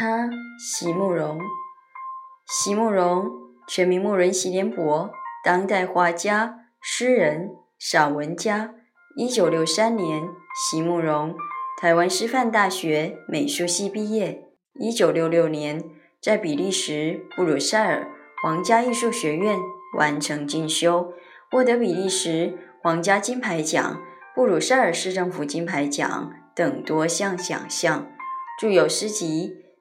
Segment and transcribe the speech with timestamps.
[0.00, 1.38] 他席慕容，
[2.46, 3.30] 席慕容，
[3.68, 5.10] 全名慕人席联博，
[5.44, 8.72] 当代画家、诗人、散文家。
[9.14, 11.36] 一九六三年，席慕容
[11.82, 14.42] 台湾师范大学美术系毕业。
[14.72, 15.84] 一九六六年，
[16.22, 18.08] 在比利时布鲁塞尔
[18.42, 19.58] 皇家艺术学院
[19.98, 21.12] 完成进修，
[21.50, 24.00] 获得比利时皇家金牌奖、
[24.34, 28.10] 布鲁塞尔市政府金牌奖等多项奖项，
[28.58, 29.58] 著有诗集。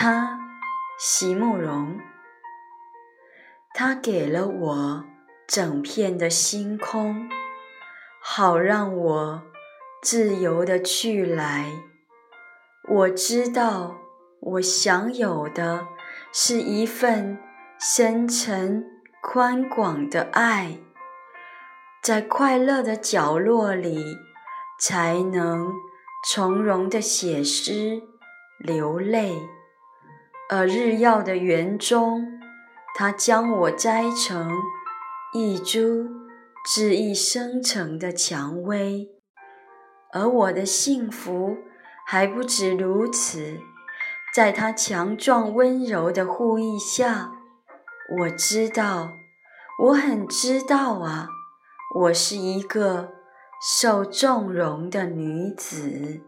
[0.00, 0.38] 他，
[0.96, 1.98] 席慕容，
[3.74, 5.04] 他给了我
[5.48, 7.28] 整片的星空，
[8.22, 9.42] 好让我
[10.00, 11.72] 自由的去来。
[12.88, 13.96] 我知道，
[14.38, 15.88] 我享有的
[16.32, 17.36] 是一份
[17.80, 18.86] 深沉
[19.20, 20.78] 宽广的爱，
[22.00, 24.16] 在快乐的角落里，
[24.78, 25.72] 才能
[26.30, 28.00] 从容的写诗、
[28.60, 29.36] 流泪。
[30.50, 32.40] 而日耀的园中，
[32.94, 34.50] 他将我摘成
[35.34, 36.08] 一株
[36.66, 39.10] 恣意生成的蔷薇，
[40.12, 41.58] 而我的幸福
[42.06, 43.58] 还不止如此。
[44.34, 47.32] 在他强壮温柔的护翼下，
[48.20, 49.10] 我知道，
[49.84, 51.28] 我很知道啊，
[51.94, 53.10] 我是一个
[53.60, 56.22] 受纵容的女子。